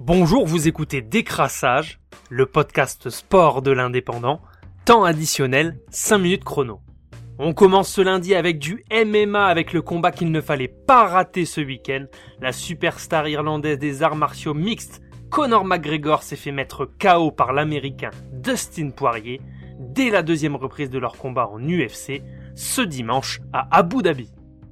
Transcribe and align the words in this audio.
Bonjour, 0.00 0.46
vous 0.46 0.68
écoutez 0.68 1.02
Décrassage, 1.02 1.98
le 2.30 2.46
podcast 2.46 3.10
sport 3.10 3.62
de 3.62 3.72
l'indépendant, 3.72 4.40
temps 4.84 5.02
additionnel, 5.02 5.80
5 5.90 6.18
minutes 6.18 6.44
chrono. 6.44 6.80
On 7.40 7.52
commence 7.52 7.88
ce 7.88 8.00
lundi 8.00 8.36
avec 8.36 8.60
du 8.60 8.84
MMA 8.92 9.44
avec 9.44 9.72
le 9.72 9.82
combat 9.82 10.12
qu'il 10.12 10.30
ne 10.30 10.40
fallait 10.40 10.68
pas 10.68 11.08
rater 11.08 11.44
ce 11.44 11.60
week-end. 11.60 12.06
La 12.40 12.52
superstar 12.52 13.26
irlandaise 13.26 13.80
des 13.80 14.04
arts 14.04 14.14
martiaux 14.14 14.54
mixtes, 14.54 15.02
Conor 15.30 15.64
McGregor 15.64 16.22
s'est 16.22 16.36
fait 16.36 16.52
mettre 16.52 16.88
KO 17.00 17.32
par 17.32 17.52
l'américain 17.52 18.10
Dustin 18.32 18.90
Poirier 18.90 19.40
dès 19.80 20.10
la 20.10 20.22
deuxième 20.22 20.54
reprise 20.54 20.90
de 20.90 20.98
leur 21.00 21.16
combat 21.16 21.48
en 21.48 21.58
UFC, 21.58 22.22
ce 22.54 22.82
dimanche 22.82 23.40
à 23.52 23.66
Abu 23.76 24.02
Dhabi. 24.02 24.30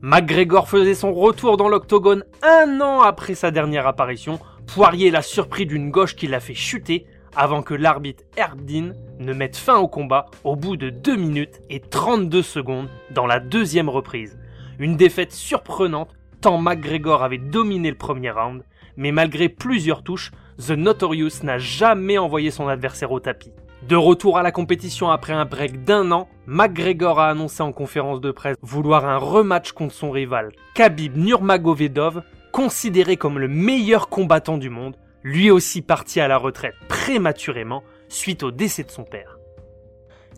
McGregor 0.00 0.68
faisait 0.68 0.94
son 0.94 1.12
retour 1.12 1.56
dans 1.56 1.68
l'octogone 1.68 2.22
un 2.42 2.80
an 2.80 3.00
après 3.00 3.34
sa 3.34 3.50
dernière 3.50 3.88
apparition. 3.88 4.38
Poirier 4.68 5.10
l'a 5.10 5.22
surpris 5.22 5.66
d'une 5.66 5.90
gauche 5.90 6.14
qui 6.14 6.28
l'a 6.28 6.38
fait 6.38 6.54
chuter 6.54 7.04
avant 7.34 7.62
que 7.62 7.74
l'arbitre 7.74 8.22
Dean 8.56 8.92
ne 9.18 9.32
mette 9.32 9.56
fin 9.56 9.76
au 9.78 9.88
combat 9.88 10.26
au 10.44 10.54
bout 10.54 10.76
de 10.76 10.90
2 10.90 11.16
minutes 11.16 11.60
et 11.68 11.80
32 11.80 12.42
secondes 12.42 12.88
dans 13.10 13.26
la 13.26 13.40
deuxième 13.40 13.88
reprise. 13.88 14.38
Une 14.78 14.96
défaite 14.96 15.32
surprenante 15.32 16.14
tant 16.40 16.58
McGregor 16.58 17.24
avait 17.24 17.38
dominé 17.38 17.90
le 17.90 17.96
premier 17.96 18.30
round, 18.30 18.62
mais 18.96 19.10
malgré 19.10 19.48
plusieurs 19.48 20.04
touches, 20.04 20.30
The 20.64 20.70
Notorious 20.70 21.42
n'a 21.42 21.58
jamais 21.58 22.18
envoyé 22.18 22.52
son 22.52 22.68
adversaire 22.68 23.10
au 23.10 23.18
tapis. 23.18 23.52
De 23.88 23.96
retour 23.96 24.36
à 24.36 24.42
la 24.42 24.52
compétition 24.52 25.08
après 25.10 25.32
un 25.32 25.46
break 25.46 25.82
d'un 25.84 26.12
an, 26.12 26.28
McGregor 26.46 27.20
a 27.20 27.30
annoncé 27.30 27.62
en 27.62 27.72
conférence 27.72 28.20
de 28.20 28.30
presse 28.30 28.58
vouloir 28.60 29.06
un 29.06 29.16
rematch 29.16 29.72
contre 29.72 29.94
son 29.94 30.10
rival 30.10 30.52
Khabib 30.74 31.16
Nurmagomedov, 31.16 32.22
considéré 32.52 33.16
comme 33.16 33.38
le 33.38 33.48
meilleur 33.48 34.10
combattant 34.10 34.58
du 34.58 34.68
monde, 34.68 34.96
lui 35.22 35.50
aussi 35.50 35.80
parti 35.80 36.20
à 36.20 36.28
la 36.28 36.36
retraite 36.36 36.74
prématurément 36.90 37.82
suite 38.10 38.42
au 38.42 38.50
décès 38.50 38.84
de 38.84 38.90
son 38.90 39.04
père. 39.04 39.38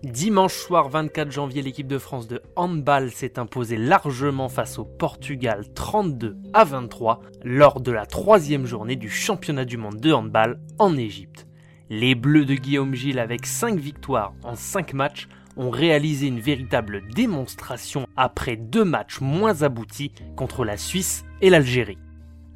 Dimanche 0.05 0.55
soir 0.55 0.89
24 0.89 1.33
janvier, 1.33 1.61
l'équipe 1.63 1.89
de 1.89 1.99
France 1.99 2.29
de 2.29 2.43
handball 2.55 3.11
s'est 3.11 3.37
imposée 3.41 3.79
largement 3.79 4.49
face 4.49 4.79
au 4.79 4.85
Portugal 4.85 5.65
32 5.75 6.37
à 6.53 6.63
23 6.63 7.19
lors 7.43 7.81
de 7.81 7.91
la 7.91 8.07
troisième 8.07 8.67
journée 8.67 8.95
du 8.95 9.11
championnat 9.11 9.65
du 9.65 9.77
monde 9.77 9.99
de 9.99 10.13
handball 10.13 10.61
en 10.79 10.97
Égypte. 10.97 11.49
Les 11.93 12.15
Bleus 12.15 12.45
de 12.45 12.55
Guillaume 12.55 12.95
Gilles 12.95 13.19
avec 13.19 13.45
5 13.45 13.77
victoires 13.77 14.33
en 14.45 14.55
5 14.55 14.93
matchs 14.93 15.27
ont 15.57 15.71
réalisé 15.71 16.29
une 16.29 16.39
véritable 16.39 17.03
démonstration 17.13 18.07
après 18.17 18.55
deux 18.55 18.85
matchs 18.85 19.21
moins 19.21 19.63
aboutis 19.63 20.13
contre 20.37 20.65
la 20.65 20.77
Suisse 20.77 21.25
et 21.41 21.51
l'Algérie. 21.51 21.99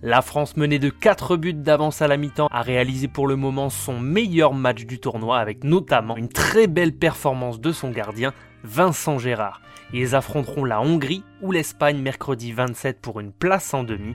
La 0.02 0.22
France 0.22 0.56
menée 0.56 0.78
de 0.78 0.88
4 0.88 1.36
buts 1.36 1.52
d'avance 1.52 2.00
à 2.00 2.06
la 2.06 2.16
mi-temps 2.16 2.46
a 2.52 2.62
réalisé 2.62 3.08
pour 3.08 3.27
le 3.27 3.34
moment 3.34 3.70
son 3.70 3.98
meilleur 3.98 4.55
match 4.55 4.84
du 4.84 5.00
tournoi 5.00 5.40
avec 5.40 5.64
notamment 5.64 6.16
une 6.16 6.28
très 6.28 6.68
belle 6.68 6.94
performance 6.94 7.60
de 7.60 7.72
son 7.72 7.90
gardien 7.90 8.32
Vincent 8.62 9.18
Gérard. 9.18 9.60
Ils 9.92 10.14
affronteront 10.14 10.64
la 10.64 10.80
Hongrie 10.80 11.24
ou 11.42 11.50
l'Espagne 11.50 11.98
mercredi 11.98 12.52
27 12.52 13.00
pour 13.00 13.18
une 13.18 13.32
place 13.32 13.74
en 13.74 13.82
demi. 13.82 14.14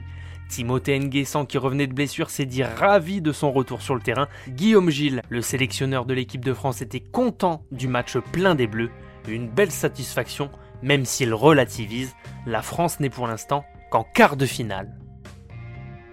Timothée 0.50 0.98
Nguessan 0.98 1.46
qui 1.46 1.58
revenait 1.58 1.86
de 1.86 1.94
blessure 1.94 2.28
s'est 2.28 2.44
dit 2.44 2.64
ravi 2.64 3.22
de 3.22 3.32
son 3.32 3.52
retour 3.52 3.80
sur 3.80 3.94
le 3.94 4.00
terrain. 4.00 4.28
Guillaume 4.48 4.90
Gilles, 4.90 5.22
le 5.28 5.40
sélectionneur 5.40 6.04
de 6.04 6.12
l'équipe 6.12 6.44
de 6.44 6.52
France, 6.52 6.82
était 6.82 7.00
content 7.00 7.64
du 7.70 7.88
match 7.88 8.18
plein 8.32 8.54
des 8.54 8.66
Bleus. 8.66 8.90
Une 9.28 9.48
belle 9.48 9.70
satisfaction, 9.70 10.50
même 10.82 11.04
s'il 11.04 11.32
relativise, 11.32 12.14
la 12.46 12.62
France 12.62 13.00
n'est 13.00 13.10
pour 13.10 13.28
l'instant 13.28 13.64
qu'en 13.90 14.02
quart 14.02 14.36
de 14.36 14.46
finale. 14.46 14.92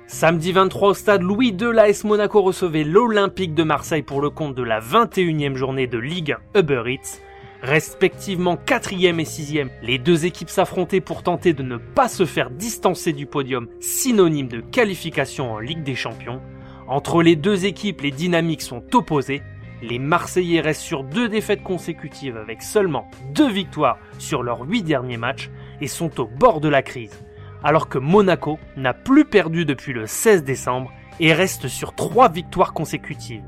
Samedi 0.06 0.52
23 0.54 0.90
au 0.90 0.94
stade 0.94 1.22
Louis 1.22 1.50
II, 1.50 1.74
l'AS 1.74 2.04
Monaco 2.06 2.42
recevait 2.42 2.86
l'Olympique 2.86 3.56
de 3.56 3.64
Marseille 3.64 4.04
pour 4.04 4.22
le 4.22 4.30
compte 4.30 4.56
de 4.56 4.64
la 4.64 4.80
21e 4.80 5.56
journée 5.56 5.88
de 5.88 5.98
Ligue 5.98 6.38
Uber 6.56 6.84
Eats. 6.86 7.20
Respectivement 7.62 8.56
4e 8.56 9.20
et 9.20 9.24
6e, 9.24 9.70
les 9.82 9.98
deux 9.98 10.26
équipes 10.26 10.50
s'affrontaient 10.50 11.02
pour 11.02 11.24
tenter 11.24 11.54
de 11.54 11.64
ne 11.64 11.78
pas 11.78 12.08
se 12.08 12.26
faire 12.26 12.50
distancer 12.50 13.14
du 13.14 13.26
podium, 13.26 13.68
synonyme 13.80 14.48
de 14.48 14.62
qualification 14.62 15.52
en 15.54 15.60
Ligue 15.60 15.84
des 15.84 15.96
Champions. 15.96 16.42
Entre 16.88 17.24
les 17.24 17.36
deux 17.36 17.66
équipes, 17.66 18.02
les 18.02 18.12
dynamiques 18.12 18.62
sont 18.62 18.84
opposées. 18.96 19.42
Les 19.82 20.00
Marseillais 20.00 20.62
restent 20.62 20.82
sur 20.82 21.04
deux 21.04 21.30
défaites 21.30 21.64
consécutives 21.64 22.38
avec 22.38 22.62
seulement 22.62 23.10
deux 23.34 23.50
victoires 23.50 24.00
sur 24.20 24.44
leurs 24.44 24.62
huit 24.62 24.84
derniers 24.84 25.18
matchs 25.18 25.50
et 25.82 25.88
sont 25.88 26.20
au 26.20 26.26
bord 26.26 26.62
de 26.62 26.70
la 26.70 26.82
crise 26.82 27.18
alors 27.64 27.90
que 27.90 27.98
Monaco 27.98 28.60
n'a 28.76 28.94
plus 28.94 29.26
perdu 29.26 29.66
depuis 29.66 29.94
le 29.94 30.08
16 30.08 30.44
décembre 30.44 30.92
et 31.20 31.34
reste 31.34 31.68
sur 31.68 31.96
trois 31.96 32.30
victoires 32.30 32.74
consécutives. 32.74 33.44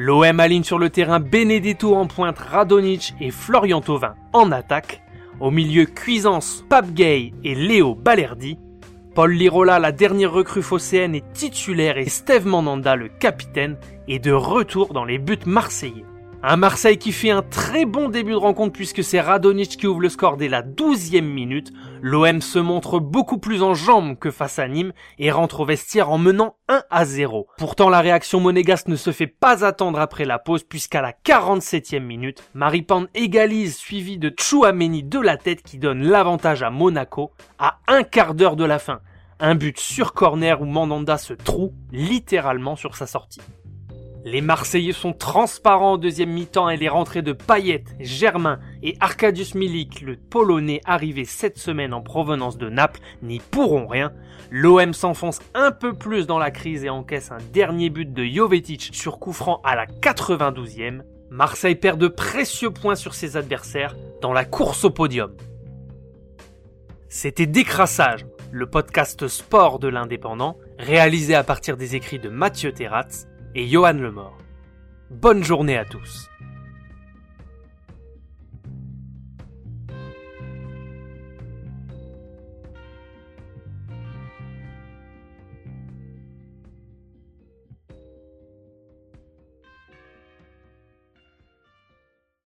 L'OM 0.00 0.38
aligne 0.38 0.62
sur 0.62 0.78
le 0.78 0.90
terrain 0.90 1.18
Benedetto 1.18 1.96
en 1.96 2.06
pointe, 2.06 2.38
Radonic 2.38 3.14
et 3.20 3.32
Florian 3.32 3.80
Thauvin 3.80 4.14
en 4.32 4.52
attaque. 4.52 5.02
Au 5.40 5.50
milieu, 5.50 5.86
Cuisance, 5.86 6.64
Pape 6.68 6.92
Gay 6.92 7.32
et 7.42 7.56
Léo 7.56 7.96
Balerdi. 7.96 8.58
Paul 9.16 9.32
Lirola, 9.32 9.80
la 9.80 9.90
dernière 9.90 10.30
recrue 10.30 10.62
phocéenne, 10.62 11.16
est 11.16 11.32
titulaire 11.32 11.98
et 11.98 12.08
Steve 12.08 12.46
Mandanda, 12.46 12.94
le 12.94 13.08
capitaine, 13.08 13.76
est 14.06 14.20
de 14.20 14.30
retour 14.30 14.92
dans 14.92 15.04
les 15.04 15.18
buts 15.18 15.36
marseillais. 15.46 16.04
Un 16.40 16.56
Marseille 16.56 16.98
qui 16.98 17.10
fait 17.10 17.30
un 17.30 17.42
très 17.42 17.84
bon 17.84 18.08
début 18.08 18.30
de 18.30 18.36
rencontre 18.36 18.72
puisque 18.72 19.02
c'est 19.02 19.20
Radonic 19.20 19.76
qui 19.76 19.88
ouvre 19.88 20.00
le 20.00 20.08
score 20.08 20.36
dès 20.36 20.48
la 20.48 20.62
12e 20.62 21.20
minute. 21.22 21.72
L'OM 22.00 22.40
se 22.40 22.60
montre 22.60 23.00
beaucoup 23.00 23.38
plus 23.38 23.64
en 23.64 23.74
jambes 23.74 24.16
que 24.16 24.30
face 24.30 24.60
à 24.60 24.68
Nîmes 24.68 24.92
et 25.18 25.32
rentre 25.32 25.60
au 25.60 25.64
vestiaire 25.64 26.10
en 26.10 26.18
menant 26.18 26.54
1 26.68 26.84
à 26.90 27.04
0. 27.04 27.48
Pourtant 27.58 27.88
la 27.88 28.00
réaction 28.00 28.38
monégasque 28.38 28.86
ne 28.86 28.94
se 28.94 29.10
fait 29.10 29.26
pas 29.26 29.64
attendre 29.64 29.98
après 29.98 30.24
la 30.24 30.38
pause 30.38 30.62
puisqu'à 30.62 31.02
la 31.02 31.12
47e 31.12 31.98
minute, 31.98 32.44
Maripand 32.54 33.06
égalise 33.14 33.76
suivi 33.76 34.16
de 34.16 34.32
Chouameni 34.38 35.02
de 35.02 35.18
la 35.18 35.38
tête 35.38 35.64
qui 35.64 35.78
donne 35.78 36.04
l'avantage 36.04 36.62
à 36.62 36.70
Monaco 36.70 37.32
à 37.58 37.80
un 37.88 38.04
quart 38.04 38.34
d'heure 38.34 38.54
de 38.54 38.64
la 38.64 38.78
fin. 38.78 39.00
Un 39.40 39.56
but 39.56 39.78
sur 39.78 40.14
corner 40.14 40.62
où 40.62 40.66
Mandanda 40.66 41.18
se 41.18 41.32
troue 41.32 41.72
littéralement 41.90 42.76
sur 42.76 42.94
sa 42.94 43.08
sortie. 43.08 43.40
Les 44.30 44.42
Marseillais 44.42 44.92
sont 44.92 45.14
transparents 45.14 45.92
en 45.92 45.96
deuxième 45.96 46.28
mi-temps 46.28 46.68
et 46.68 46.76
les 46.76 46.90
rentrées 46.90 47.22
de 47.22 47.32
Payet, 47.32 47.82
Germain 47.98 48.60
et 48.82 48.94
Arkadiusz 49.00 49.54
Milik, 49.54 50.02
le 50.02 50.16
Polonais 50.16 50.82
arrivé 50.84 51.24
cette 51.24 51.56
semaine 51.56 51.94
en 51.94 52.02
provenance 52.02 52.58
de 52.58 52.68
Naples, 52.68 53.00
n'y 53.22 53.38
pourront 53.38 53.86
rien. 53.86 54.12
L'OM 54.50 54.92
s'enfonce 54.92 55.40
un 55.54 55.70
peu 55.70 55.94
plus 55.94 56.26
dans 56.26 56.38
la 56.38 56.50
crise 56.50 56.84
et 56.84 56.90
encaisse 56.90 57.32
un 57.32 57.38
dernier 57.54 57.88
but 57.88 58.12
de 58.12 58.22
Jovetic 58.22 58.90
sur 58.92 59.18
coup 59.18 59.32
franc 59.32 59.62
à 59.64 59.74
la 59.74 59.86
92e. 59.86 61.00
Marseille 61.30 61.76
perd 61.76 61.98
de 61.98 62.08
précieux 62.08 62.70
points 62.70 62.96
sur 62.96 63.14
ses 63.14 63.38
adversaires 63.38 63.96
dans 64.20 64.34
la 64.34 64.44
course 64.44 64.84
au 64.84 64.90
podium. 64.90 65.32
C'était 67.08 67.46
Décrassage, 67.46 68.26
le 68.50 68.66
podcast 68.66 69.26
sport 69.26 69.78
de 69.78 69.88
l'indépendant, 69.88 70.58
réalisé 70.78 71.34
à 71.34 71.44
partir 71.44 71.78
des 71.78 71.96
écrits 71.96 72.18
de 72.18 72.28
Mathieu 72.28 72.72
Terratz 72.72 73.26
et 73.54 73.66
Johan 73.66 73.94
Lemort. 73.94 74.38
Bonne 75.10 75.42
journée 75.42 75.76
à 75.76 75.84
tous 75.84 76.28